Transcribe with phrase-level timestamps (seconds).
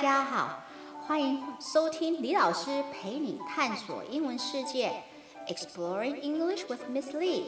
[0.00, 0.64] 家好，
[1.06, 4.90] 欢迎收听李老师陪你探索英文世界
[5.46, 7.42] ，Exploring English with Miss Lee。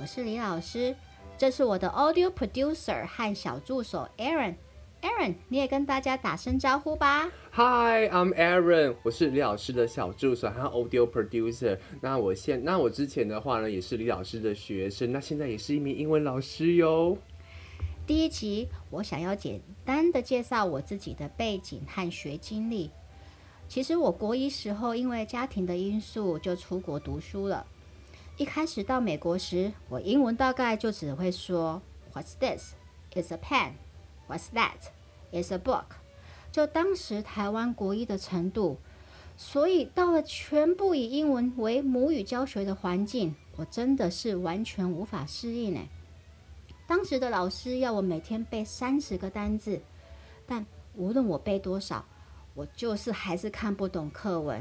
[0.00, 0.96] 我是李老师，
[1.36, 4.54] 这是我的 Audio Producer 和小助手 Aaron。
[5.02, 7.30] Aaron，你也跟大家打声招呼吧。
[7.52, 11.78] Hi，I'm Aaron，我是李老师的小助手和 Audio Producer。
[12.00, 17.18] 那我现，那我之前的话呢，也是李老师的学生，那现在也是一名英文老师哟。
[18.06, 22.90] 第一集，我想要简单的介绍我自己的背景和学经历。
[23.68, 27.66] 其实我国一时候因为家庭的因素就出国读书了。
[28.36, 31.80] 一开始到美国时，我英文大概就只会说
[32.12, 32.72] What's this?
[33.12, 33.74] It's a pen.
[34.28, 34.90] What's that?
[35.32, 35.84] It's a book.
[36.50, 38.78] 就当时台湾国一的程度，
[39.36, 45.80] 所以到了全部以英文为母语教学的环境，我真的是完全无法适应呢。
[46.90, 49.80] 当时的老师要我每天背三十个单字，
[50.44, 52.04] 但无论我背多少，
[52.52, 54.60] 我就是还是看不懂课文。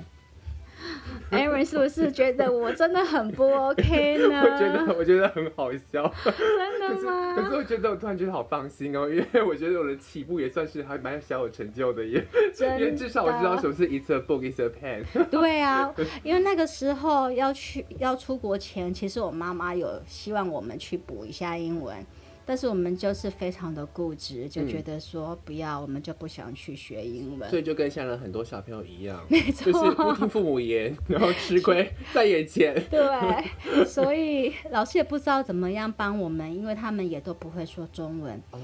[1.31, 4.41] Aaron 是不是觉得我真的很不 OK 呢？
[4.44, 7.35] 我觉得我觉得很好笑，真的吗？
[7.35, 12.23] 可是，我觉得我突然觉得好放心哦，因为我觉得我的起步也算是还蛮小有成就的耶，
[12.59, 15.03] 因为至少我知道什么是 It's a book, It's a pen。
[15.31, 15.91] 对啊，
[16.23, 22.05] 因为那个时候要去要出国前，其实我妈妈有希望我们去补一下英文。
[22.50, 27.47] 但是我们就是非常的固执，就觉得说不要，嗯、我们就不想去学英文。
[27.47, 32.73] 所以就跟现在很多小朋友一样，没错，就是不听父母言，然后吃亏在眼前。
[32.89, 38.41] 对，所以老师也不知道怎么样帮我们，因为他们也都不会说中文。
[38.50, 38.59] 哦，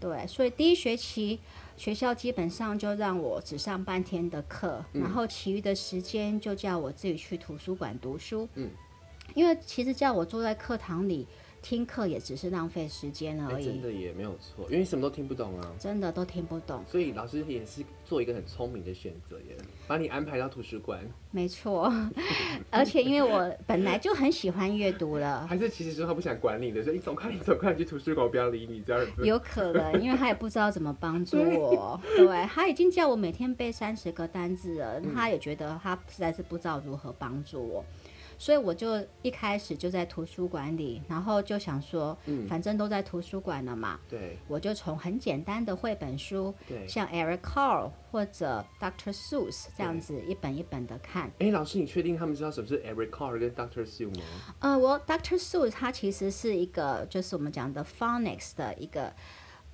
[0.00, 1.38] 对，所以第一学期
[1.76, 8.48] 学校基本上就让我只上半天的课，嗯、然后其余的时间就叫我自己去图书馆读书。
[8.56, 8.68] 嗯，
[9.36, 11.24] 因为其实叫我坐在课堂里。
[11.60, 16.82] 听课也只是浪费时间而已，欸，真的也没有错，因为什么都听不懂啊，真的都听不懂。
[16.86, 21.00] 所以老师也是做一个很聪明的选择耶，把你安排到图书馆。
[21.30, 21.92] 没错，
[22.70, 29.26] 而且因为我本来就很喜欢阅读了，还是其实是他不想管你的，所以你走开，你走开，你去图书馆，我不要理你这样子。
[29.26, 37.84] 有可能，因为他也不知道怎么帮助我，对，对，他已经叫我每天背三十个单字了，嗯，他也觉得他实在是不知道如何帮助我。
[38.38, 49.12] 所以我就一开始就在图书馆里，然后就想说，嗯，反正都在图书馆了嘛，对，我就从很简单的绘本书，对，像 Eric Carle 或者 Dr.
[49.12, 51.30] Seuss 这样子一本一本的看。
[51.40, 53.84] 哎，老师，你确定他们知道什么是 Eric Carle 跟 Dr.
[53.84, 54.22] Seuss 吗？
[54.60, 55.36] 呃，我 Dr.
[55.36, 59.12] Seuss 他其实是一个，就是我们讲的 phonics 的一个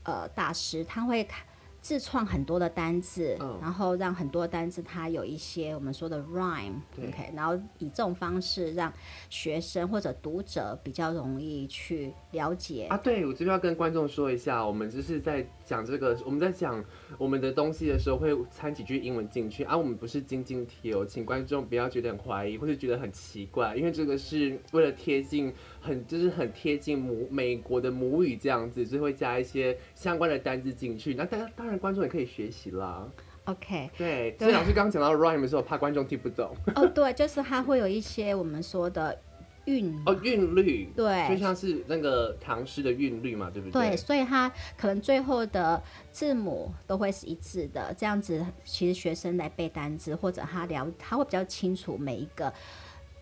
[0.04, 1.44] 呃大师，他会看。
[1.84, 3.62] 自创很多的单字，oh.
[3.62, 8.90] 然后让很多单字它有一些我们说的 rhyme，OK，然后以这种方式让
[9.28, 12.86] 学生或者读者比较容易去了解。
[12.86, 16.82] 啊，对，我这边要跟观众说一下，我们就是在讲这个，我们在讲
[17.18, 25.52] 我们的东西的时候会掺几句英文进去啊，我们不是晶晶体哦，请观众不要觉得很怀疑或是觉得很奇怪，因为这个是为了贴近
[25.82, 31.12] 很就是很贴近母美国的母语这样子，所以会加一些相关的单字进去。
[31.12, 31.73] 那大家当然。
[31.78, 33.08] 观众也可以学习啦。
[33.44, 36.56] OK，对，所以老师刚刚讲到 rhyme 的时候，怕观众听不懂。
[36.74, 39.20] 哦，对，就是它会有一些我们说的
[39.66, 43.90] 韵哦，韵律，对，就像是那个唐诗的韵律嘛，对不对？
[43.90, 52.50] 对，所以它可能最后的字母都会是一致的，这样子其实学生来背单词或者他聊，他会比较清楚每一个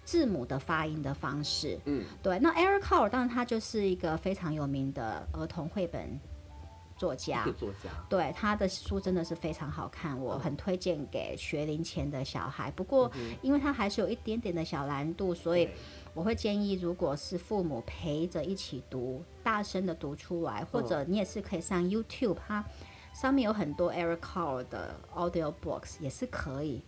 [0.05, 1.77] 字母的发音的方式。
[1.87, 2.39] 嗯，对。
[2.39, 6.21] 那 Eric Carle 当然他就是一个非常有名的儿童绘本。
[7.03, 12.71] 作家，作家，对，他的书真的是非常好看，我很推荐给学龄前的小孩。
[12.71, 13.11] 不过，
[13.43, 15.69] 因为他还是有一点点的小难度，所以
[16.15, 22.65] 我会建议，如果是父母陪着一起读，大声的读出来，或者你也是可以上 YouTube，它
[23.13, 26.83] 上面有很多 Eric Carle 的 Audio Books 也是可以。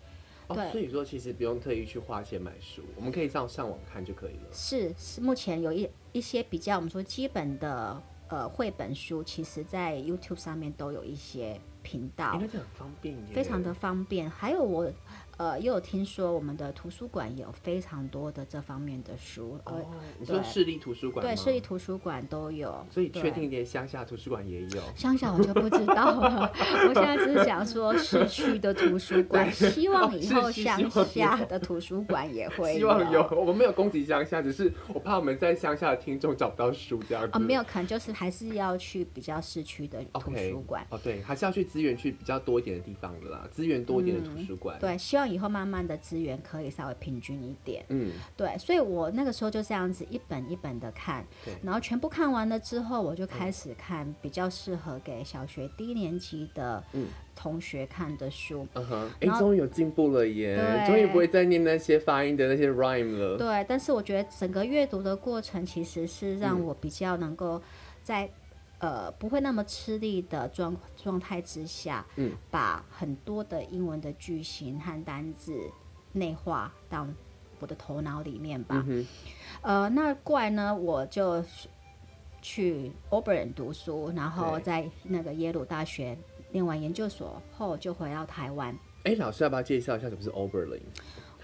[0.47, 4.53] 对，哦，所以说其实不用特意去花钱买书，我们可以上上网看就可以了。
[4.53, 8.01] 是，是目前有一一些比较我们说基本的。
[8.34, 14.28] 呃，绘本书其实，在 YouTube 上面都有一些频道，应该是很方便，非常的方便。
[14.28, 14.91] 还有我。
[15.36, 19.59] 呃，又有听说我们的图书馆有非常多的这方面的书。
[19.65, 19.84] 哦，
[20.16, 21.27] 你说市立图书馆？
[21.27, 22.86] 对，市立图书馆都有。
[22.89, 24.81] 所以确定连乡下图书馆也有？
[24.95, 26.53] 乡下我就不知道了。
[26.86, 32.75] 我现在只是想说市区的图书馆，希望以后乡下的图书馆也会。
[32.75, 37.31] 希望有，我们没有攻击乡下，只是我怕我们在乡下的听众找不到书这样子。
[37.33, 40.86] 哦，没有，可能就是还是要去比较市区的图书馆。
[40.91, 44.78] 哦，对，还是要去资源去比较多一点的地方的啦，资源多一点的图书馆。
[44.78, 45.24] 对，希望。
[45.24, 47.84] 以后慢慢的资源可以稍微平均一点。
[47.88, 51.26] 嗯，对，所以我那个时候就这样子一本一本的看，
[51.62, 56.84] 然后全部看完了之后，我就开始看比较适合给小学低年级的
[57.34, 58.65] 同学看的书。
[58.74, 60.84] 嗯哼，哎，终于有进步了耶！
[60.86, 63.36] 终于不会再念那些发音的那些 rhyme 了。
[63.36, 67.60] 对，但是我觉得整个阅读的过程其实是让我比较能够
[68.04, 68.30] 在。
[68.78, 75.59] 呃，不会那么吃力的状状态之下，嗯，把很多的英文的句型和单字
[76.12, 77.06] 内化到
[77.60, 78.84] 我的头脑里面吧。
[78.86, 79.06] 嗯、
[79.62, 81.42] 呃，那过来呢，我就
[82.42, 86.18] 去 Oberlin 读书，然后在那个耶鲁大学
[86.53, 88.76] 念完研究所后，就回到台湾。
[89.04, 90.80] 哎，老师要不要介绍一下什么是 Oberlin？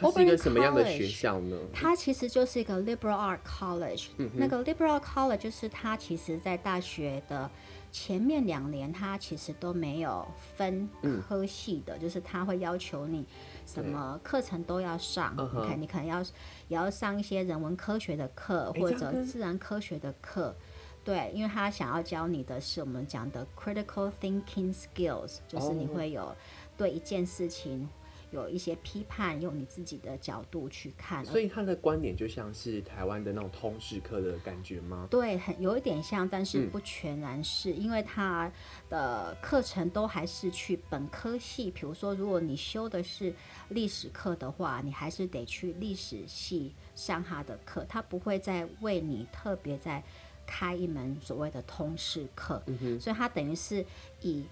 [0.01, 1.57] 它是一个什么样的学校呢？
[1.73, 4.09] 它其实就是一个 liberal art college。
[4.17, 4.31] 嗯。
[4.35, 7.51] 那个 liberal college 就是它其实在大学的
[7.93, 10.27] 前面两年，它其实都没有
[10.57, 10.89] 分
[11.29, 13.27] 科系的，嗯、就是它会要求你
[13.67, 15.35] 什么课程都要上。
[15.37, 16.21] 你看，你可能要
[16.69, 20.55] 也要上一些人文科学的课或者自然科学的课。
[21.03, 26.35] 对，因为他想要教你的是我们讲的 critical thinking skills，就是你会有
[26.77, 27.89] 对一件事情。
[28.31, 35.09] 有一些批判，用你自己的角度去看，所以他的观点就像是台湾的那种通识课的感觉吗？
[35.11, 38.51] 对，很有一点像，但是不全然是，嗯、因为他
[38.89, 41.71] 的课程都还是去本科系。
[41.73, 43.35] 比如说，如果你修的是
[43.71, 50.03] 历史课的话，你还是得去历史系上他的课，他不会再为你特别再
[50.47, 52.63] 开一门所谓的通识课。
[53.01, 53.85] 所以他等于是
[54.21, 54.45] 以。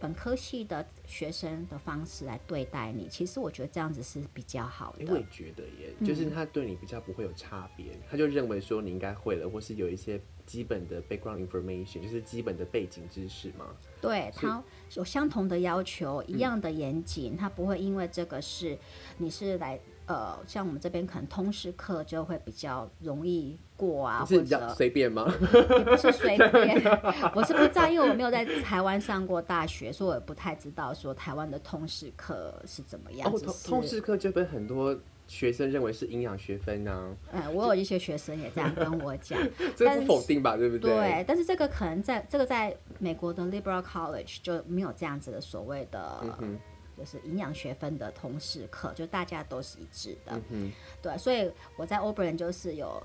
[0.00, 5.04] 本科系的学生的方式来对待你，其实我觉得这样子是比较好的。
[5.12, 13.66] 我也觉得耶，就是他对你比较不会有差别，嗯、他就认为说你应该会了，或是有一些基本的 background information，就是基本的背景知识嘛。
[14.00, 14.62] 对，他
[14.94, 18.78] 有相同的要求，一样的严谨，嗯、他不会因为这个是
[19.16, 19.78] 你是来。
[20.08, 25.30] 呃，像我们这边可能通识课就会比较容易过啊，是比较随便吗？
[25.52, 26.82] 也不是随便，
[27.36, 33.30] 我是不知道，因为我没有在台湾上过大学，所以我也不太知道说台湾的通识课是怎么样。
[33.30, 37.44] 哦，通识课就被很多学生认为是营养学分呢、啊。
[37.44, 39.38] 嗯，我有一些学生也这样跟我讲，
[39.76, 40.56] 这不否定吧？
[40.56, 40.90] 对不对？
[40.90, 46.24] 对，但是这个可能在这个在美国的 Liberal College 就没有这样子的所谓的。
[46.40, 46.58] 嗯
[46.98, 53.00] 就是营养学分的通识课，就大家都是一致的，嗯、对，所以我在 Oberlin 就是有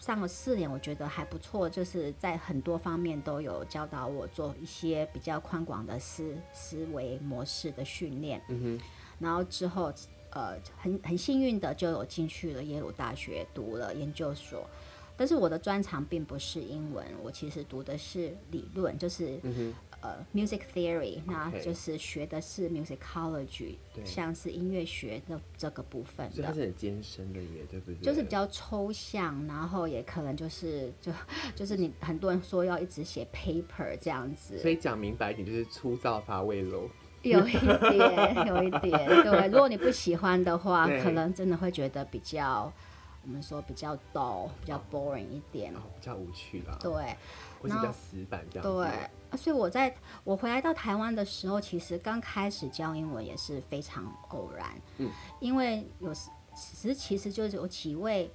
[0.00, 8.84] 上了四年，我觉得还不错，就是在很多方面都有教导我做一些比较宽广的思思维模式的训练，嗯哼，
[9.20, 9.92] 然后之后
[10.30, 14.68] 呃很很幸运的就有进去了耶鲁大学读了研究所。
[15.16, 19.74] 但是我的专长并不是英文，我其实读的是理论，就是、嗯、哼
[20.04, 26.34] 呃 music theory，那就是学的是 musicology，像是音乐学的这个部分的。
[26.34, 27.96] 所以它是很艰深的耶，对不对？
[28.02, 31.10] 就是比较抽象，然后也可能就是就
[31.56, 34.58] 就是你很多人说要一直写 paper 这样子。
[34.58, 36.88] 所以讲明白一点，就是粗糙乏味喽。
[37.22, 39.48] 有一点，有一点，对。
[39.48, 42.70] 如果你不喜欢的话，可能真的会觉得比较。
[43.26, 46.76] 我们说比较 dull，比较 boring 一点，哦，比较无趣啦。
[46.78, 46.92] 对，
[47.58, 48.76] 或是比较死板这样子。
[48.76, 49.94] 对，所以我在
[50.24, 54.66] 我回来到台湾的时候，其实刚开始教英文也是非常偶然。
[54.98, 55.10] 嗯，
[55.40, 58.30] 因为有时其实其实就是有几位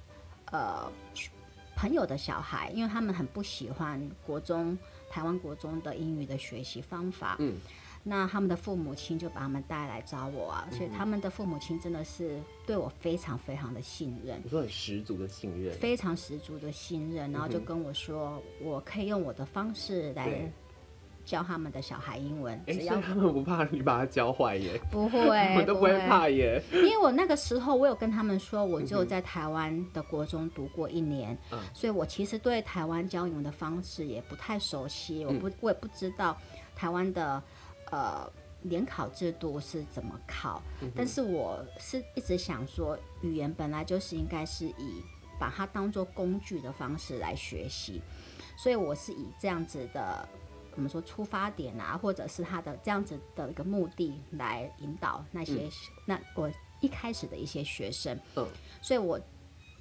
[0.50, 0.90] 呃
[1.76, 4.78] 朋友的小孩，因为他们很不喜欢国中
[5.10, 7.36] 台湾国中的英语的学习方法。
[7.38, 7.58] 嗯。
[8.02, 20.50] 那他们的父母亲就把他们带来找我啊，所以他们的父母亲真的是对我非常非常的信任，你说很十足的信任，非常十足的信任，然后就跟我说，我可以用我的方式来
[21.24, 25.20] 教他们的小孩英文，只要他们不怕你把他教坏耶， 不会，
[25.58, 31.36] 我都不会怕耶，因为我那个时候我有跟他们说，我只有在台湾的国中读过一年，
[31.74, 36.36] 所以我其实对台湾教英文的方式也不太熟悉，我不，我也不知道
[36.74, 37.42] 台湾的。
[37.92, 38.30] 呃，
[38.62, 40.62] 联考制度是怎么考？
[40.80, 45.02] 嗯、但是我是一直想说，语言本来就是应该是以
[45.40, 48.00] 把它当做工具的方式来学习，
[48.56, 50.28] 所以我是以这样子的，
[50.74, 55.70] 我们说出发点啊，或者是他的这样子的一个目的来引导那些、嗯、
[56.06, 56.50] 那我
[56.80, 58.18] 一开始的一些学生。
[58.36, 58.46] 嗯，
[58.80, 59.20] 所以我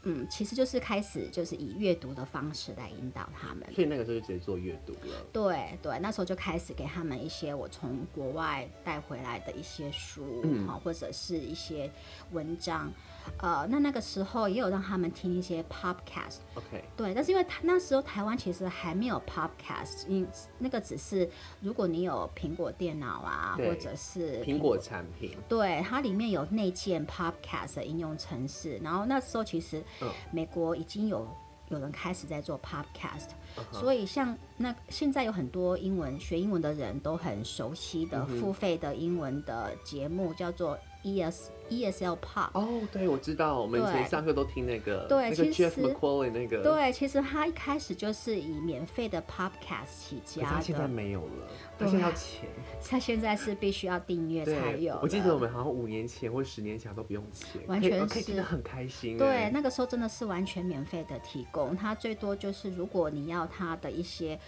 [0.03, 5.25] 嗯，其实就是开始就是以阅读的方式来引导他们，所以那个时候就直接做阅读了。
[5.33, 11.91] 对对，那时候就开始给他们一些我从国外带回来的一些书，嗯，或者是一些
[12.31, 12.91] 文章。
[13.37, 16.81] 呃，那那个时候也有让他们听一些 podcast，OK，Okay.
[16.97, 20.25] 对，但是因为他那时候台湾其实还没有 podcast，因
[20.57, 21.29] 那个只是
[21.61, 29.83] 如果你有苹果电脑啊，或者是苹果产品，对，它里面有内建 podcast 的应用程式，然后那时候其实
[30.31, 31.27] 美国已经有
[31.69, 33.79] 有人开始在做 podcast，、uh huh.
[33.79, 41.49] 所以像那现在有很多英文学英文的人都很熟悉的付费的英文的节目叫做 ES。
[41.69, 51.47] ESL Pop 哦，对，我知道，我们以前上课都听那个，对，那个 Jeff McQuillan 那个，对，其实他一开始就是以免费的 Podcast 起家的，他现在没有了，
[51.77, 52.49] 他现在要钱，
[52.89, 54.99] 他现在是必须要订阅才有。
[55.01, 59.17] 我记得我们好像五年前或十年前都不用钱，完全是听得很开心。
[59.17, 64.39] 对，那个时候真的是完全免费的提供，他最多就是如果你要他的一些。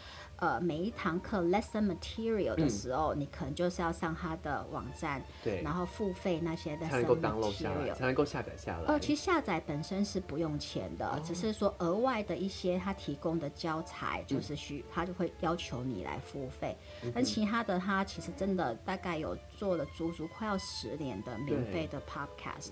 [0.42, 8.86] 呃，每一堂课 lesson material 的时候，嗯、你可能就是要上他的网站，对，然后付费那些 lesson material 才能够下来，才能够下载下来。
[8.86, 16.76] 呃，其实下载本身是不用钱的，哦、只是说额外的一些他提供的教材，就是需、嗯、他就会要求你来付费。
[17.04, 17.18] 嗯、哼。
[17.18, 22.72] 而其他的，他其实真的大概有做了足足快要十年的免费的 podcast，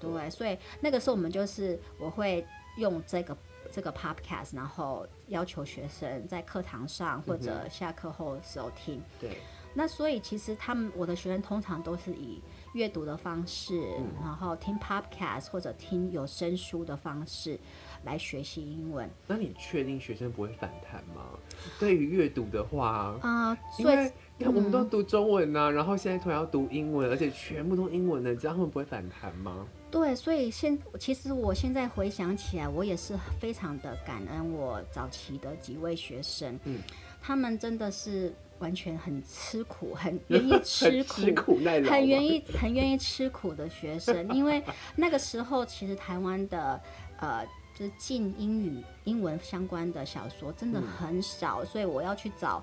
[0.00, 2.44] 对，对，所以那个时候我们就是我会
[2.78, 3.36] 用这个。
[3.76, 8.96] 这个 podcast，然后要求学生在课堂上或者下课后的时候听。
[8.96, 9.36] 嗯、对，
[9.74, 12.40] 那所以其实他们我的学生通常都是以
[12.72, 17.58] 阅读的方式，嗯、然后听 podcast 或者听有声书的方式
[18.04, 19.10] 来学习英文。
[19.26, 21.38] 那你确定学生不会反弹吗？
[21.78, 29.66] 对于阅读的话，啊、呃，所以因为我们都读中文呐、啊，嗯、然后现在突然要读英文，而且全部都英文的，这样他们不会反弹吗？
[29.96, 36.82] 对，所以现其实我现在回想起来，我也是非常的感恩我早期的几位学生，嗯，
[37.22, 44.28] 他们真的是完全很吃苦，很 愿意吃苦，吃苦耐劳，很愿意很愿意吃苦的学生。
[44.34, 44.62] 因为
[44.94, 46.78] 那个时候，其实台湾的
[47.18, 47.42] 呃，
[47.74, 52.62] 就是近英语、英文相关的小说真的很少，嗯、所以我要去找，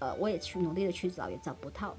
[0.00, 1.96] 呃，我也去努力的去找，也找不到。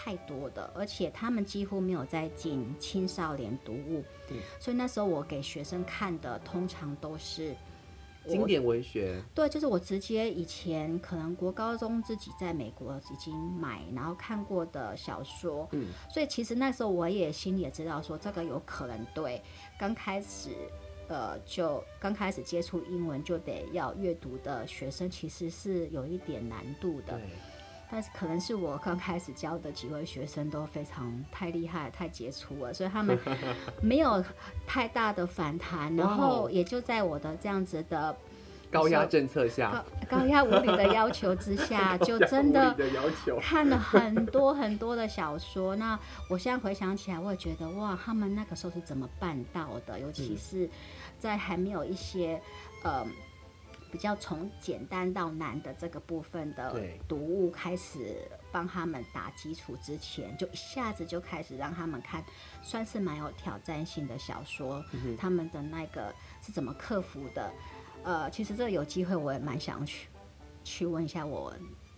[0.00, 7.52] 太多的，而且他们几乎没有在进青少年读物，对、所以那时候我给学生看的通常都是
[8.28, 9.20] 经典文学。
[9.34, 19.42] 对，就是我直接以前可能国高中自己在美国已经买然后看过的小说，嗯，所以其实那时候我也心里也知道说这个有可能对
[19.76, 20.50] 刚开始
[21.08, 27.20] 呃就刚开始接触英文就得要阅读的学生其实是有一点难度的。
[27.90, 33.18] 但是可能是我刚开始教的几位学生都非常太厉害、太杰出了，所以他们
[33.80, 34.22] 没有
[34.66, 38.14] 太大的反弹，然后也就在我的这样子的
[38.70, 42.76] 高压政策下、高压无理的要求之下， 就真的
[43.40, 45.74] 看了很多很多的小说。
[45.74, 49.98] 那我现在回想起来，我也觉得哇，他们那个时候是怎么办到的？
[49.98, 50.68] 尤其是
[51.18, 52.38] 在还没有一些
[52.82, 53.06] 呃。
[53.90, 58.16] 比较从简单到难的这个部分的读物开始
[58.52, 62.24] 帮他们打基础之前，就一下子就开始让他们看，
[62.62, 64.84] 算是蛮有挑战性的小说。
[64.92, 67.50] 嗯、他们的那个是怎么克服的？
[68.04, 70.08] 呃，其实这有机会我也蛮想去
[70.64, 71.52] 去问一下我。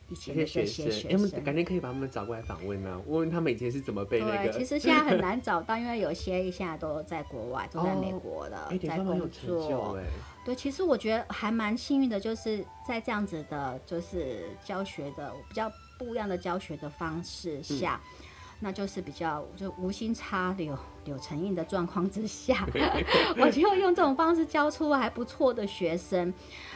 [0.08, 4.50] 以前的这些学生，哎，我们改天可以把他们找过来访问呢、啊，问问他们以前是怎么被那个。
[4.50, 9.96] 对，其实现在很 难找到，因为有些现在都在国外，都在美国的，哦、在工作。
[10.44, 18.26] 对，其实我觉得还蛮幸运的，就是在这样子的，就是教学的比较不一样的教学的方式下，嗯、
[18.60, 22.66] 那就是比较就无心插柳柳成荫的状况之下，
[23.38, 26.32] 我就用这种方式教出还不错的学生。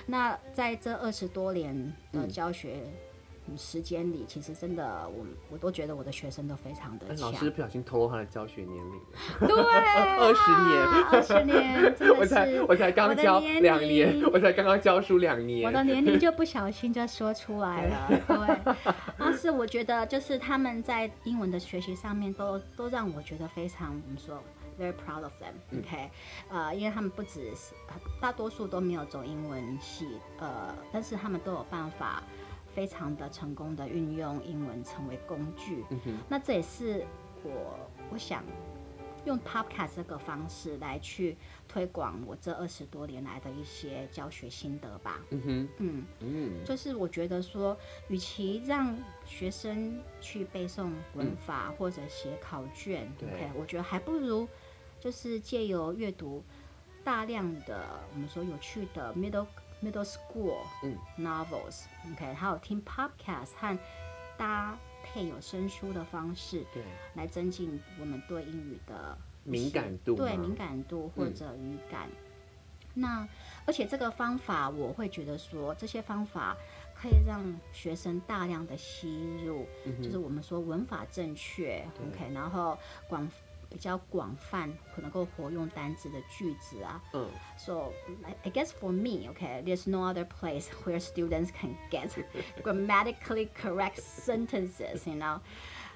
[0.06, 2.80] 那在这二十多年的教学。
[2.85, 2.92] 嗯
[3.56, 7.30] 时间里，其实真的，我我都觉得我的学生都非常的强。
[7.30, 9.00] 老师不小心透露他的教学年龄。
[9.40, 18.08] 对，二十年，二十年，真的是我才我才刚教两年，我才刚刚教书两年，我的年龄就不小心就说出来了。
[18.26, 18.74] 对，
[19.18, 24.42] 但是我觉得就是他们在英文的学习上面都都让我觉得非常，我们说
[24.80, 25.78] very proud of them。
[25.78, 26.10] OK，
[26.48, 27.74] 呃，因为他们不只是
[28.20, 30.06] 大多数都没有走英文系，
[30.38, 32.22] 呃，但是他们都有办法。
[32.75, 36.19] 非常的成功的运用英文成为工具，嗯、哼。
[36.28, 37.07] 那这也是
[37.43, 37.78] 我
[38.11, 38.45] 我想
[39.25, 45.21] 用 Podcast 这个方式来去推广我这二十多年来的一些教学心得吧。
[45.31, 46.04] 嗯哼，嗯。
[46.21, 47.76] 嗯，就是我觉得说，
[48.09, 54.47] 与其让学生去背诵文法或者写考卷，对，okay, 我觉得还不如
[55.00, 56.43] 就是借由阅读。
[57.02, 59.45] 大量的我们说有趣的 middle
[59.84, 60.56] middle school
[61.18, 63.78] novels，OK，还有听 podcast 和
[64.36, 66.82] 搭配有声书的方式，对，
[67.14, 72.08] 来增进我们对英语的敏感度，对敏感度或者语感。
[72.08, 73.28] 嗯、那
[73.66, 76.56] 而且这个方法，我会觉得说这些方法
[76.94, 83.28] 可以让学生大量的吸入，嗯、就是我们说文法正确，OK，然后广。
[83.74, 87.00] 比较广泛，可能够活用单字的句子啊。
[87.13, 87.29] 嗯。
[87.55, 87.91] So
[88.43, 92.09] I guess for me, okay, there's no other place where students can get
[92.63, 95.41] grammatically correct sentences, you know,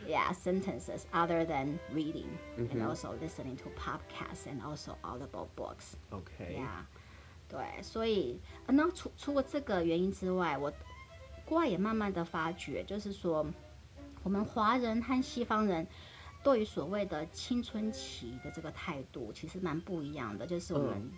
[0.08, 5.96] yeah, sentences other than reading and also listening to podcasts and also audible books.
[6.12, 6.60] Okay.
[6.60, 6.86] Yeah.
[7.50, 10.72] 对，所以那除除了这个原因之外，我
[11.44, 13.44] 国外也慢慢的发觉，就是说
[14.22, 15.88] 我们华人和西方人。
[16.49, 20.47] 对于所谓的青春期的这个态度，其实蛮不一样的。
[20.47, 21.13] 就是我们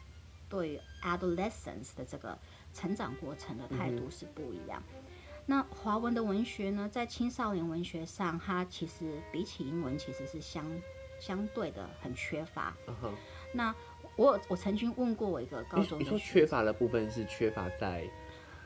[0.48, 2.36] 对于 adolescence 的这个
[2.74, 4.82] 成长过程的态度是不一样。
[4.92, 5.02] 嗯、
[5.46, 10.66] 那华文的文学呢，在青少年文学上，它其实比起英文，其实是相
[11.20, 12.76] 相对的很缺乏。
[12.88, 13.12] Uh.
[13.54, 13.72] 那
[14.16, 18.04] 我我曾经问过我一个高中的，你说缺乏的部分是缺乏在，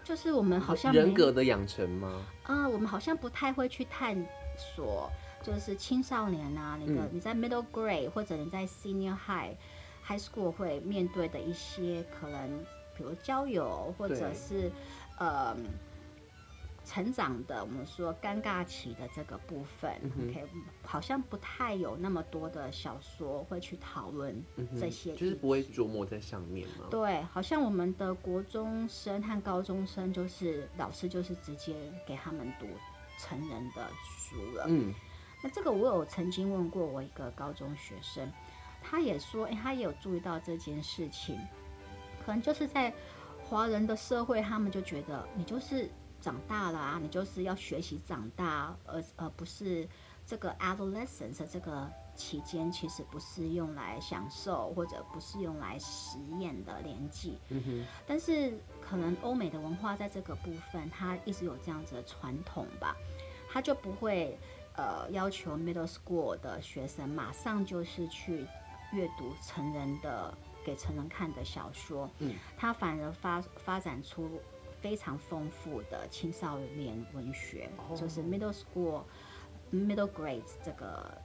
[0.03, 2.25] 就是我们好像人格的养成吗？
[2.45, 4.17] 啊、呃，我们好像不太会去探
[4.57, 5.13] 索。
[5.45, 9.55] 就是青少年啊，你的、嗯、你在 middle grade 或者你在 senior high
[10.03, 12.59] high school 会面对的一些可能，
[12.97, 14.73] 比如交友或者是对
[15.19, 15.55] 呃
[16.87, 20.45] 成长的，我们说尴尬期的这个部分、嗯、，OK，
[20.83, 24.35] 好像不太有那么多的小说会去讨论
[24.79, 26.87] 这些、嗯，就是不会琢磨在上面吗？
[26.91, 31.75] 对，好像我们的国中生和高中生，就是老师就是直接
[32.07, 32.67] 给他们读
[33.19, 34.95] 成人的书了，嗯。
[35.45, 38.33] 那这个我有曾经问过我一个高中学生，
[38.83, 41.39] 他也说，诶，他也有注意到这件事情，
[42.25, 42.91] 可能就是在
[43.45, 49.87] 华人的社会，他们就觉得你就是长大了啊，你就是要学习长大，而而不是
[50.25, 57.37] 这个 adolescence 这个期间，其实不是用来享受或者不是用来实验的年纪。
[57.51, 57.85] 嗯哼。
[58.07, 62.97] 但是可能欧美的文化在这个部分，它一直有这样子的传统吧，
[63.53, 64.39] 他就不会。
[64.75, 68.47] 呃，要求 middle school 的学生马上就是去
[68.93, 70.33] 阅读成人的
[70.65, 74.41] 给成人看的小说，嗯，他反而发发展出
[74.81, 79.03] 非常丰富的青少年文学，哦、就是 middle school
[79.73, 81.17] middle grades 这个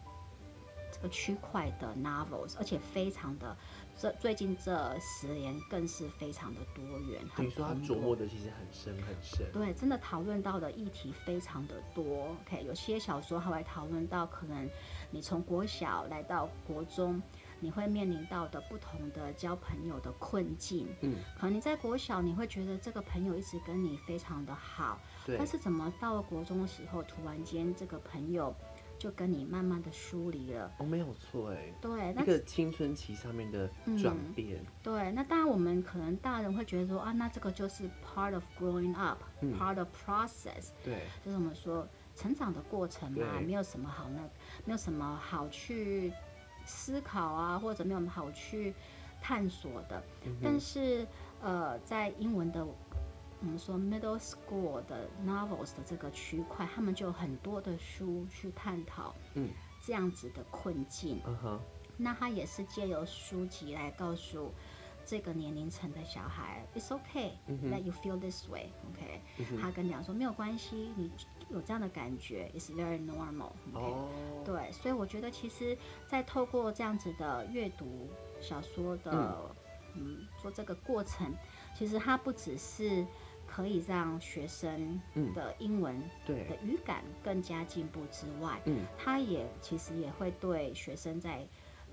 [0.92, 3.56] 这个区块的 novels，而且非常的。
[4.00, 9.46] 这最近这十年更是非常的多元，你说他琢磨的其实很深很深。
[9.52, 12.34] 对，真的讨论到的议题非常的多。
[12.46, 14.70] OK，有些小说还会讨论到可能
[15.12, 17.22] 你从国小来到国中，
[17.60, 20.88] 你会面临到的不同的交朋友的困境。
[21.02, 24.98] 嗯，可能你在国小你会觉得这个朋友一直跟你非常的好，
[25.38, 28.56] 但是怎么到了国中的时候，突然间这个朋友。
[29.00, 44.22] 就跟你慢慢的疏离了，哦，没有错哎，对，那个青春期上面的转变，嗯，对，那当然我们可能大人会觉得说啊，那这个就是 part of growing up，part、嗯、of process，对，就是我们说成长的过程嘛，没有什么好那，
[44.66, 46.12] 没有什么好去
[46.66, 48.74] 思考啊，或者没有什么好去
[49.22, 51.08] 探索的，嗯、但是
[51.42, 52.68] 呃，在英文的。
[53.42, 59.50] 我们说 middle school 的 novels 的这个区块，他们就有很多的书去探讨，嗯，
[59.82, 61.22] 这样子的困境。
[61.26, 61.60] 嗯哼，
[61.96, 64.52] 那他也是借由书籍来告诉
[65.06, 68.74] 这个年龄层的小孩，It's okay that you feel this way.
[68.90, 69.22] OK，
[69.62, 71.10] 他跟你讲说没有关系，你
[71.50, 73.54] 有这样的感觉，It's very normal.
[73.74, 75.78] OK，对，所以我觉得其实，
[76.10, 78.10] 在透过这样子的阅读
[78.42, 79.56] 小说的，
[79.96, 81.34] 嗯，做这个过程，
[81.74, 83.08] 其实它不只是。
[83.52, 85.02] 可以让学生
[85.34, 91.48] 的英文的语感更加进步之外，嗯，他也其实也会对学生在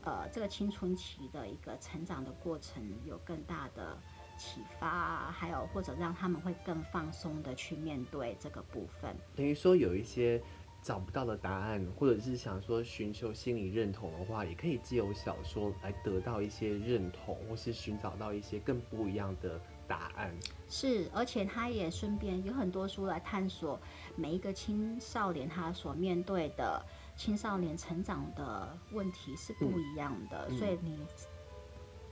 [0.05, 3.99] 呃这个青春期的一个成长的过程有更大的
[4.37, 9.17] 启发，还有或者让他们会更放松的去面对这个部分。
[9.35, 10.41] 等于说有一些
[10.83, 19.59] 找不到的答案，或者是想说寻求心理认同的话，也可以借由小说来得到一些认同，或是寻找到一些更不一样的。
[19.87, 20.35] 答案。
[20.69, 23.79] 是，而且他也顺便有很多书来探索
[24.17, 26.85] 每一个青少年他所面对的
[27.17, 30.99] 青少年成长的问题是不一样的，嗯、所以你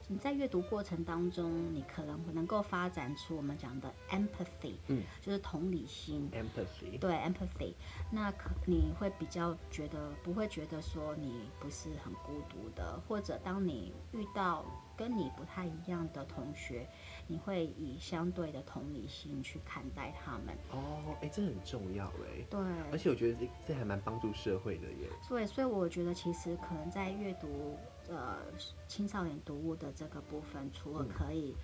[0.06, 7.74] 你在阅读过程当中，你可能能够发展出我们讲的 empathy，嗯，就是同理心，empathy，对 empathy，
[8.12, 14.64] 那可你会比较觉得不会觉得说你不是很孤独的，或者当你遇到。
[14.96, 16.88] 跟你不太一样的同学，
[17.26, 20.56] 你会以相对的同理心去看待他们。
[20.70, 22.44] 哦，哎，这很重要哎。
[22.50, 22.60] 对，
[22.92, 25.08] 而且我觉得这这还蛮帮助社会的耶。
[25.28, 27.76] 对，所以我觉得其实可能在阅读
[28.08, 28.38] 呃
[28.86, 31.54] 青少年读物的这个部分，除了可以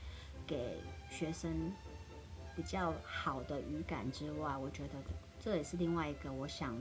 [0.46, 0.78] 给
[1.10, 1.72] 学生
[2.56, 4.94] 比较好的语感之外，我觉得
[5.38, 6.76] 这也是另外一个我想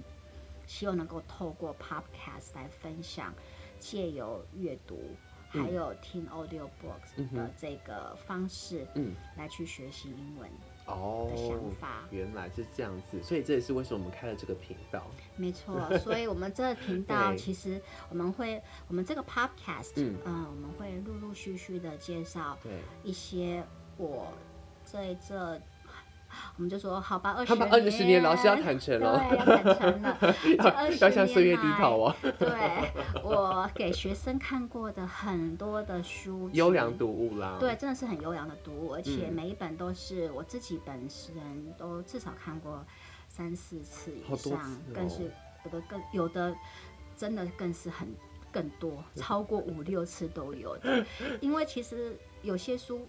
[0.66, 3.34] 希望能够透过 Podcast 来分享，
[3.80, 4.98] 借由阅读。
[5.50, 12.02] 还有听 audio books 的这个方式，嗯，来去学习英文的想法。
[12.04, 15.06] 哦，原来是这样子，所以这也是为什么我们开了这个频道。
[15.36, 22.58] 没错， 所以我们这个频道其实我们会，我们这个 podcast，嗯，嗯，我们会陆陆续续的介绍
[23.04, 23.64] 一些
[23.98, 24.32] 我
[24.84, 25.60] 在这。
[26.58, 30.18] 我们就说好吧，二十年，二十年，老师要坦诚了，对，要坦诚了，
[30.58, 32.16] 要要向岁月低头哦。
[32.38, 32.50] 对，
[33.24, 41.34] 我给学生看过的很多的书， 优良读物啦，对，真的是很优良的读物，而且每一本都是我自己本身
[41.78, 42.86] 都至少看过
[43.28, 44.60] 三四次以上，
[44.94, 45.32] 更是
[45.66, 46.56] 有的更有的
[47.18, 48.08] 真的更是很
[48.52, 51.06] 更多，超过五六次都有的，
[51.42, 53.08] 因为其实有些书。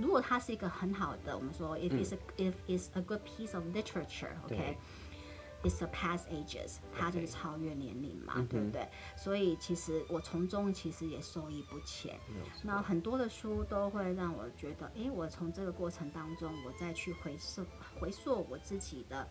[0.00, 8.88] 如果它是一个很好的，我们说，if it's a、嗯、if it's a good piece of literature，OK，it's、a past ages，它就是超越年龄嘛.对不对？
[9.16, 12.18] 所以其实我从中其实也受益不浅。
[12.62, 17.64] 那很多的书都会让我觉得，哎，我从这个过程当中，我再去回溯
[18.00, 19.28] 回溯我自己的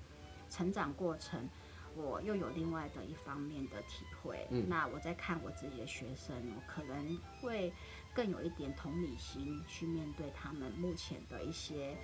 [0.49, 1.47] 成长过程。
[1.95, 7.73] 我又有另外的一方面的体会，嗯，那我在看我自己的学生，我可能会
[8.13, 11.95] 更有一点同理心去面对他们目前的一些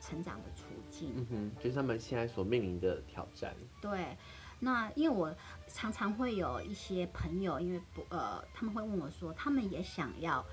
[0.00, 3.54] 成长的处境，嗯哼，就是他们现在所面临的挑战。
[3.80, 4.16] 对，
[4.58, 5.34] 那因为我
[5.68, 10.44] 常常会有一些朋友，因为不呃，他们会问我说，他们也想要。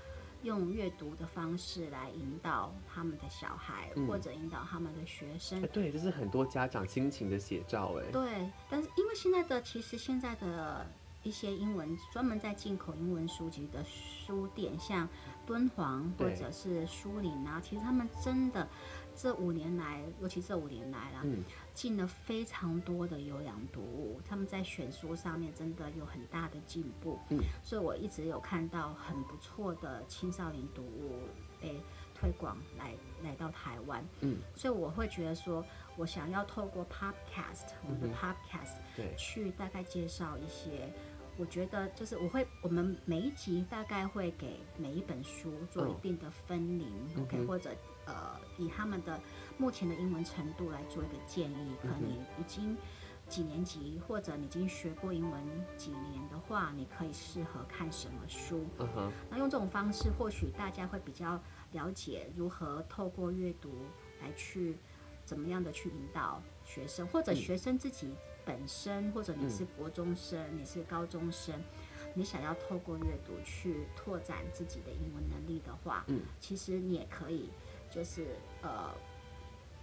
[0.42, 5.60] 用阅读的方式来引导他们的小孩，嗯、或者引导他们的学生。
[5.68, 7.92] 对，这是很多家长心情的写照。
[8.00, 10.86] 哎，对，但是因为现在的其实现在的
[11.22, 15.08] 一些英文专门在进口英文书籍的书店，像
[15.46, 18.66] 敦煌或者是书林啊，其实他们真的。
[19.16, 21.42] 这五年来，尤其这五年来啦，嗯，
[21.74, 31.28] 进了非常多的优良读物，他们在选书上面真的有很大的进步，嗯，所以我一直有看到很不错的青少年读物
[31.60, 31.82] 被
[32.14, 35.62] 推广来来到台湾，嗯，所以我会觉得说，
[35.96, 40.90] 我想要透过 podcast，我们的 podcast，对，去大概介绍一些。
[41.40, 46.86] 我觉得就是我会，我们每一集大概会给每一本书做一定的分龄
[47.18, 47.70] ，OK，嗯，或者
[48.04, 49.18] 呃以他们的
[49.56, 51.74] 目前的英文程度来做一个建议。
[51.80, 52.76] 可能你已经
[53.26, 55.42] 几年级，或者你已经学过英文
[55.78, 58.66] 几年的话，你可以适合看什么书？
[58.78, 59.10] 嗯。
[59.30, 61.40] 那用这种方式，或许大家会比较
[61.72, 63.86] 了解如何透过阅读
[64.20, 64.76] 来去
[65.24, 68.12] 怎么样的去引导学生，或者学生自己。
[68.50, 71.54] 本身，或者你是国中生，嗯，你是高中生，
[72.14, 77.48] 你想要透过阅读去拓展自己的英文能力的话，嗯，其实你也可以，
[77.88, 78.26] 就是
[78.60, 78.92] 呃，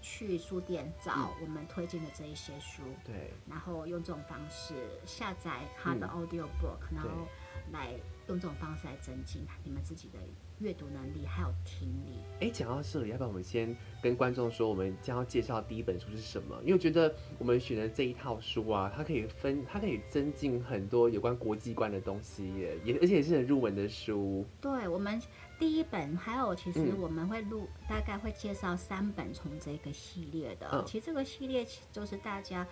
[0.01, 4.73] 去书店找我们推荐的这一些书，对，嗯，然后用这种方式
[5.05, 7.25] 下载他的 audio book，嗯，然后
[7.71, 7.91] 来
[8.27, 10.19] 用这种方式来增进你们自己的。
[10.59, 12.17] 阅读能力还有听力。
[12.39, 16.57] 哎，讲到这里，要不要我们先跟观众说，我们将要介绍第一本书是什么？
[16.61, 24.45] 因为我觉得我们选的这一套书啊，它可以分，它可以增进很多有关国际观的东西耶，也而且也是很入门的书。
[24.59, 25.21] 对，我们
[25.59, 30.67] 第一本，还有其实我们会录、嗯，大概会介绍三本从这个系列的。
[30.71, 32.67] 嗯、其实这个系列就是大家。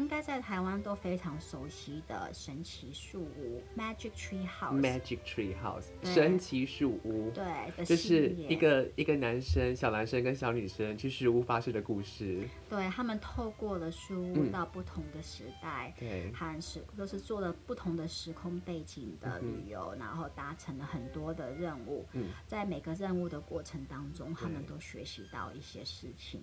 [0.00, 12.48] 应该在台湾都非常熟悉的神奇树屋 （Magic Tree House），Magic Tree House，神奇树屋，对，就是一个一个男生、小男生跟小女生去树屋发生的故事。
[12.70, 22.06] 对，他们透过了树屋到不同的时代，嗯、对，和时都是做了不同的时空背景的旅游，嗯、然后达成了很多的任务。
[22.14, 26.42] 嗯，在每个任务的过程当中，他们都学习到一些事情。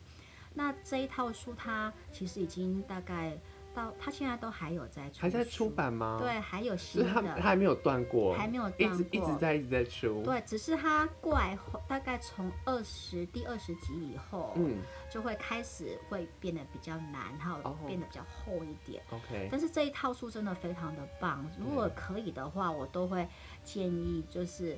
[0.57, 3.37] 那这一套书，它其实已经大概
[3.75, 6.17] 到，它现在都还有在出，还在出版吗？
[6.19, 10.23] 对，还有新的，它它还没有断过，还没有断过，一直一直在一直在出。
[10.23, 19.03] 对，只是它过来后，大概从二十第二十集以后，嗯，就会开始会变得比较难，然后变得比较厚一点。
[19.11, 23.27] OK，哦，但是这一套书真的非常的棒，如果可以的话，我都会
[23.63, 24.75] 建议就是。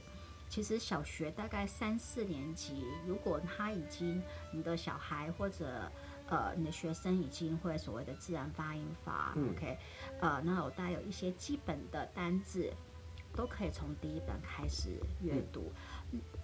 [0.49, 5.89] 其实小学大概三四年级，如果他已经你的小孩或者
[6.27, 9.77] 呃你的学生已经会所谓的自然发音法，嗯，OK，
[10.19, 12.73] 呃，那我大概有一些基本的单字，
[13.35, 15.71] 都可以从第一本开始阅读。
[15.71, 15.98] 嗯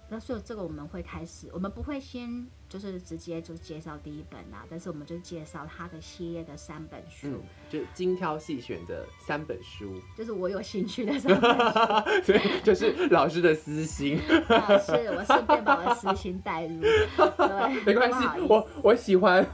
[0.08, 14.16] 那所以这个我们会开始，我们不会先就是直接就介绍第一本啦，但是我们就介绍他的系列的三本书，嗯、就精挑细选的三本书，就是我有兴趣的三本书， 所以就是老师的私心，
[14.48, 19.44] 啊、是我顺便把我的私心带入，对， 没关系，我我喜欢，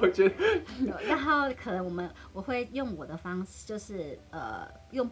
[0.00, 0.34] 我觉得，
[1.06, 5.06] 然后可能我们我会用我的方式，就是呃用。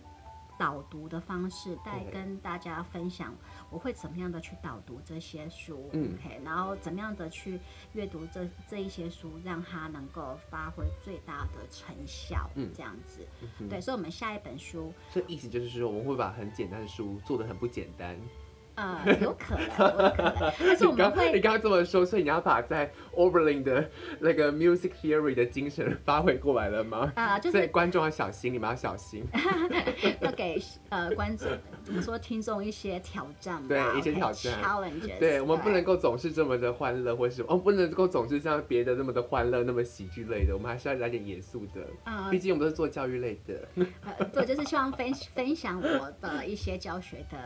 [0.61, 3.35] 导读的方式，带跟大家分享，
[3.70, 7.59] 我会怎么样的去导读这些书，嗯，OK，然后怎么样的去
[7.94, 13.27] 阅读这这一些书，让它能够发挥最大的成效，嗯，这样子，
[13.59, 18.20] 嗯、对，所以，我们下一本书，这意思就是说，我们会把很简单的书做的很不简单。
[18.81, 20.53] 呃，有可能，有可能。
[20.59, 27.12] 但是我们会，你刚刚这么说，所以你要把在 Oberlin 的那个 music theory 的精神发挥过来了吗？
[27.14, 29.23] 啊、呃，就是观众要小心，你们要小心，
[30.21, 31.47] 要给呃观众
[31.83, 35.19] 怎么说听众一些挑战，对，一些挑战 challenges。
[35.19, 41.83] 对，我们不能够总是这么的欢乐，或是我们不能够总是像别的那么的欢乐，那么喜剧类的，我们还是要来点严肃的。
[42.05, 43.85] 啊、呃，毕竟我们都是做教育类的。
[44.05, 47.37] 呃，对，就是希望分分享我的一些教学的。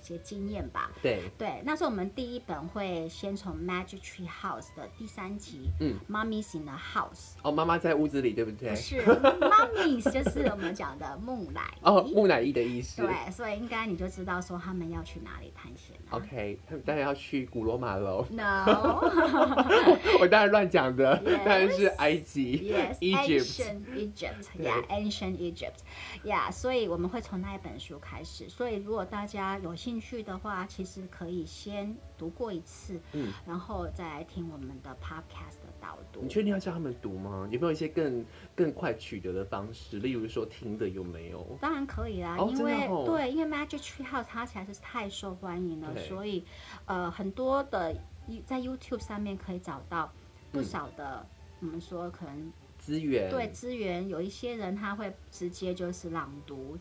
[0.00, 8.70] 一些经验吧，对对，那是我们第一本会先从 Magic Tree House 的第三集，嗯，Mummies in the House，哦，妈妈在屋子里，对不对？
[8.70, 13.02] 不是， Mummies 就是我们讲的木乃伊，哦，木乃伊的意思。
[13.02, 16.16] 对，所以应该你就知道说他们要去哪里探险了。
[16.16, 18.24] OK，他们当然要去古罗马喽。
[18.30, 18.64] No，
[20.20, 28.48] 我当然乱讲的，当然是埃及，Yes，Ancient Egypt，Yeah，Ancient Egypt，Yeah，所以我们会从那一本书开始。
[28.48, 36.20] 所以如果大家有兴趣的话，其实可以先读过一次，嗯，然后再来听我们的 podcast 的导读。
[36.20, 37.48] 你确定要叫他们读吗？
[37.50, 38.22] 有没有一些更
[38.54, 39.98] 更快取得的方式？
[40.00, 41.46] 例如说听的有没有？
[41.60, 46.44] 当然可以啦，哦、因为、哦、对，因为 Magic Tree House 它实在是太受欢迎了，所以
[46.84, 47.96] 呃，很多的
[48.44, 50.12] 在 YouTube 上面可以找到
[50.52, 51.26] 不少的，
[51.60, 56.76] 嗯、我们说可能资源，对资源，有一些人他会直接就是朗读。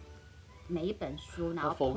[0.70, 1.94] 每一本书然后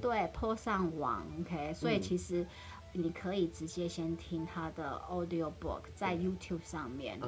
[0.00, 2.46] 对坡上网 ok 所以其实
[2.92, 7.20] 你可以直接先听他的 audiobook 在 youtube 上面。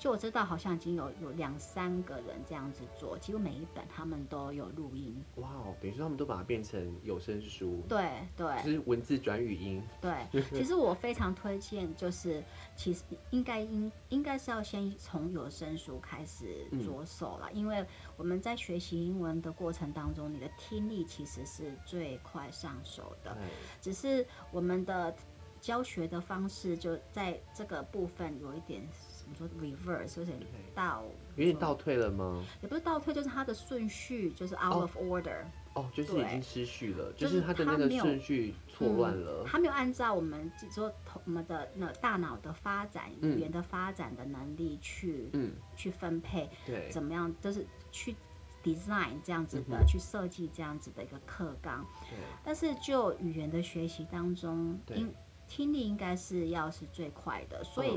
[0.00, 5.22] 就我知道，好像已经有有两三个人这样子做，几乎每一本他们都有录音。
[5.36, 7.82] 哇哦，等于说他们都把它变成有声书。
[7.86, 9.82] 对对，就是文字转语音。
[10.00, 12.42] 对， 其实我非常推荐，就是
[12.74, 17.84] 其实应该应应该是要先从有声书开始着手了，嗯，因为
[18.16, 23.36] 我们在学习英文的过程当中，你的听力其实是最快上手的，
[23.82, 25.14] 只是我们的
[25.60, 28.82] 教学的方式就在这个部分有一点。
[29.30, 30.38] 你说 reverse 有点
[30.74, 31.04] 倒，
[31.36, 32.44] 有点倒退了吗？
[32.60, 35.44] 也不是倒退，就是它的顺序就是 out of order。
[35.74, 39.44] 哦，就是已经失序了，就是它的那个顺序错乱了。
[39.46, 40.92] 它没有按照我们说
[41.24, 48.16] 我们的那大脑的发展、语言的发展的能力去嗯去分配，对，怎么样就是去
[48.64, 51.86] design 这样子的，去设计这样子的一个课纲。
[52.10, 55.14] 对，但是就语言的学习当中，听
[55.46, 57.96] 听力应该是要是最快的，所以。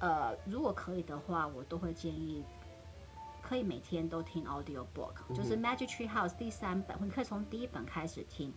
[0.00, 2.42] 呃，如果可以的话，我都会建议
[3.42, 8.52] 可以每天都听 audio book，嗯、就是 Magic Tree House 第三本，你可以从第一本开始听。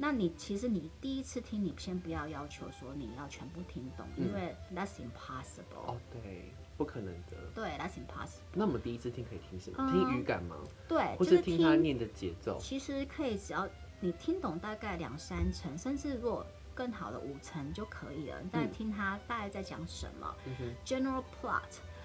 [0.00, 5.88] 那你其实你第一次听，你先不要要求说你要全部听懂，嗯、因为 that's impossible。
[5.88, 7.36] 哦，对，不可能的。
[7.52, 8.38] 对，that's impossible。
[8.52, 9.78] 那我们第一次听可以听什么？
[9.80, 10.56] 嗯、听语感吗？
[10.86, 12.56] 对，或是听他念的节奏。
[12.60, 16.46] 其实可以，只要你听懂大概两三成，甚至如果。
[16.78, 18.40] 更好的五层就可以了。
[18.40, 21.62] 你再听他大概在讲什么、嗯、，general plot，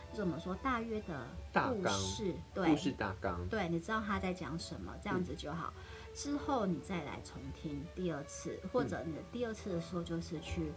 [0.10, 5.72] 就是我们说大约的故事，对，故事大纲，对，你知道他在讲什么，这样子就好。
[5.78, 10.72] 嗯、之后你再来重听第二次，或者你的第二次的时候就是去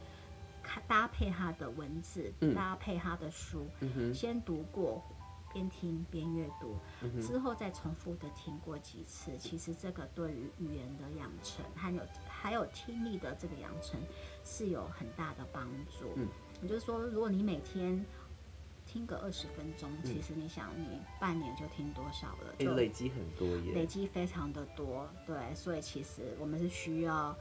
[0.62, 5.02] 看搭配他的文字，嗯、搭配他的书，嗯、先读过。
[5.56, 6.76] 边听边阅读，
[7.18, 13.98] 之后再重复的听过几次，其实这个对于语言的养成，还有还有听力的这个养成
[14.44, 16.12] 是有很大的帮助。
[16.16, 16.28] 嗯，
[16.60, 18.04] 也就是说，如果你每天
[18.84, 22.54] 听个二十分钟，其实你想你半年就听多少了？
[22.58, 25.08] 就累积很多耶，累积非常的多。
[25.26, 27.34] 对，所以其实我们是需要。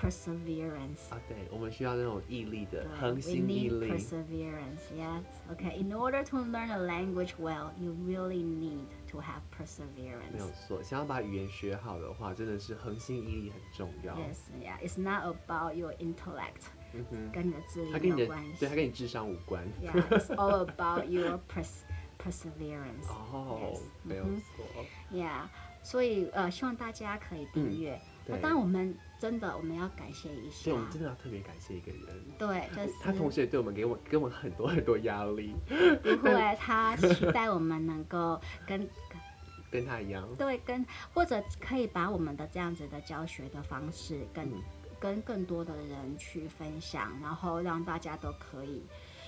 [0.00, 3.88] Perseverance 啊，对，我们需要那种毅力的恒心毅力。
[3.88, 5.24] We need perseverance, yes.
[5.50, 5.80] Okay.
[5.80, 10.32] In order to learn a language well, you really need to have perseverance.
[10.34, 14.14] 没有错，想要把语言学好的话，真的是恒心毅力很重要。
[14.16, 14.78] Yes, yeah.
[14.86, 16.66] It's not about your intellect.
[16.92, 18.60] 嗯哼，跟你的智力没有关系。
[18.60, 19.66] 对，它跟你智商无关。
[19.82, 21.84] Yeah, it's all about your pers
[22.22, 23.08] perseverance.
[23.08, 24.66] 哦，没有错。
[25.10, 25.48] Yeah.
[25.82, 27.98] 所以呃，希望大家可以订阅。
[28.27, 30.65] 当然，我们真的我们要感谢一下。
[30.65, 32.01] 对，我们真的要特别感谢一个人。
[32.37, 35.53] 对，就是他同时也对我们给我给我们很多很多压力。
[35.67, 38.87] 不会， 他期待我们能够跟
[39.71, 40.27] 跟他一样。
[40.37, 44.61] 对，跟或者可以把我们的这样子的教学的方式跟、嗯、
[44.99, 48.83] 跟更多的人去分享，然后让大家都可以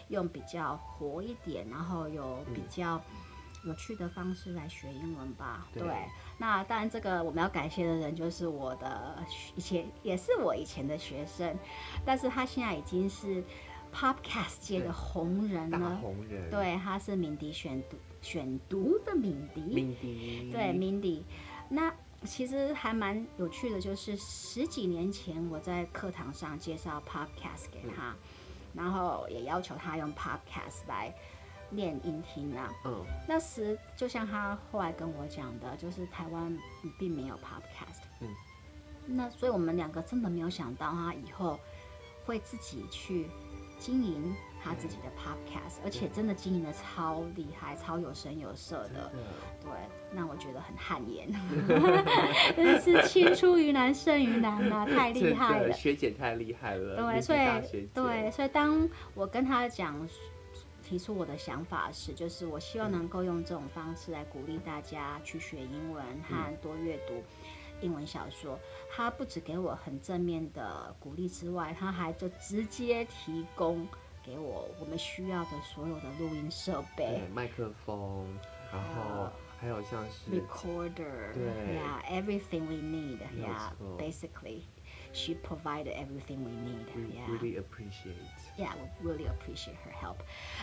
[0.10, 2.98] 用比较活一点，然后有比较。
[2.98, 3.04] 嗯
[3.66, 5.68] 有趣的方式来学英文吧。
[5.74, 6.06] 对，对，
[6.38, 9.24] 那当然，这个我们要感谢的人就是我的
[9.56, 11.58] 以前，也是我以前的学生，
[12.06, 13.44] 但是他现在已经是
[13.94, 15.98] Podcast 界的红人了。
[16.02, 16.50] 红人。
[16.50, 19.62] 对，他是敏迪选读选读的敏迪。
[19.62, 20.50] 敏迪。
[20.52, 21.24] 对，敏迪。
[21.70, 21.94] 那
[22.26, 28.16] 其实还蛮有趣的，就是十几年前我在课堂上介绍 Podcast 给他，嗯，
[28.74, 31.14] 然后也要求他用 Podcast 来。
[31.76, 36.56] 练音听啊，嗯，那时就像他后来跟我讲的，就是台湾
[36.98, 38.30] 并没有 podcast，嗯，
[39.06, 41.60] 那所以我们两个真的没有想到他以后
[42.26, 43.28] 会自己去
[43.80, 44.34] 经营
[44.64, 49.12] 他自己的 podcast，而且真的经营的超厉害，超有声有色的，
[49.62, 49.72] 对，
[50.12, 51.30] 那我觉得很汗颜，
[52.56, 60.08] 真的是青出于蓝胜于蓝啊，太厉害了，学姐太厉害了，对，所以对，所以当我跟他讲。
[60.84, 67.24] 提出我的想法是，就是我希望能够用这种方式来鼓励大家去学英文和多阅读
[67.82, 68.60] 英文小说。
[68.92, 73.88] 他不只给我很正面的鼓励之外，他还就直接提供
[74.22, 78.28] 给我我们需要的所有的录音设备，麦克风，
[78.72, 84.62] 然后还有像是 recorder，对，yeah，everything we need，yeah，basically。
[85.13, 86.87] She provided everything we need.
[86.95, 87.27] We yeah.
[87.27, 88.15] really appreciate.
[88.59, 90.19] Yeah, we really appreciate her help.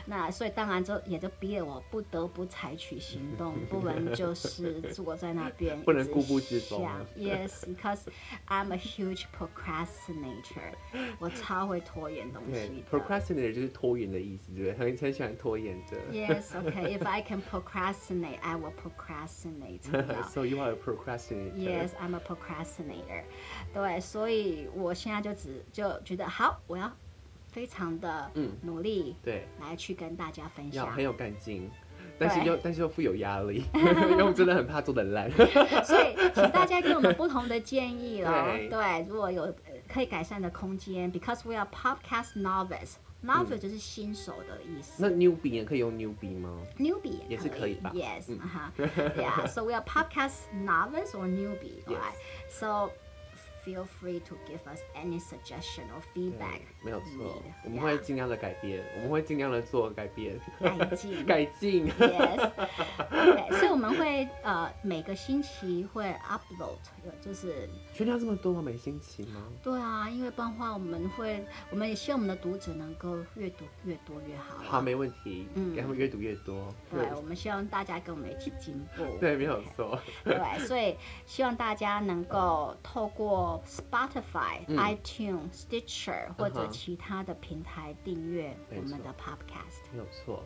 [0.06, 6.80] 那所以当然就也就逼得我不得不采取行动，不能就是坐在那边 不能固步自封。
[7.18, 8.02] Yes, because
[8.48, 10.76] I'm a huge procrastinator.
[11.18, 12.84] 我超会拖延东西。
[12.90, 14.74] Procrastinator 就是拖延的意思，对不对？
[14.74, 15.98] 很很喜欢拖延的。
[16.14, 16.98] Yes, okay.
[16.98, 19.82] If I can procrastinate, I will procrastinate.
[20.30, 21.58] So you are a procrastinator.
[21.58, 23.24] Yes, I'm a procrastinator.
[23.74, 24.39] 对，所以。
[24.41, 26.91] 所以我现在就只就觉得好，我要
[27.49, 28.31] 非常的
[28.63, 31.71] 努力，嗯、对，来去跟大家分享，要很有干劲，
[32.19, 35.31] 但是又但是又富有压力， 因为我真的很怕做的烂。
[35.85, 39.55] 所以请大家给我们不同的建议了， 对，对，如果有
[39.87, 45.03] 可以改善的空间，because we are podcast novice，novice、嗯、就是新手的意思。
[45.03, 52.91] 那 newbie 也可以用 newbie 吗？newbie 也是可以吧？Yes，哈、嗯 uh-huh.，Yeah，so we are podcast novice or newbie，right？So
[53.65, 56.61] Feel free to give us any suggestion or feedback。
[56.83, 61.87] 没有错，我们会尽量的改变，我们会尽量的做改变，改进， 改进。
[61.89, 62.51] Yes。
[63.59, 66.79] 所以我们会呃每个星期会 upload，
[67.21, 67.69] 就是。
[67.93, 68.63] 全量这么多吗？
[68.63, 69.43] 每星期吗？
[69.63, 74.57] 对啊，因为不然的话，我们会，我们也希望我们的读者能够阅读越多越好。
[74.65, 75.47] 好，没问题。
[75.55, 76.73] 嗯，给他们阅读越多。
[76.91, 79.05] 对，我们希望大家跟我们一起进步。
[79.21, 79.99] 对，没有错。
[80.25, 80.97] 对，所以
[81.27, 83.50] 希望大家能够透过。
[83.67, 90.45] Spotify、嗯、iTunes、Stitcher 或者其他的平台订阅我们的 Podcast，没有错。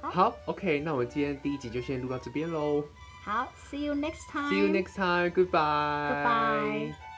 [0.00, 2.84] 好，好，OK，那我们今天第一集就先录到这边喽。
[3.24, 4.50] 好，See you next time。
[4.50, 5.30] See you next time。
[5.30, 6.92] Goodbye。
[6.92, 7.11] Goodbye。